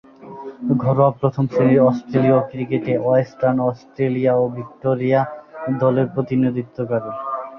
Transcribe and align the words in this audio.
ঘরোয়া 0.83 1.11
প্রথম-শ্রেণীর 1.19 1.81
অস্ট্রেলীয় 1.81 2.39
ক্রিকেটে 2.49 2.93
ওয়েস্টার্ন 2.99 3.57
অস্ট্রেলিয়া 3.69 4.33
ও 4.35 4.43
ভিক্টোরিয়া 4.49 5.21
দলের 5.81 6.07
প্রতিনিধিত্ব 6.13 6.77
করেন। 6.91 7.15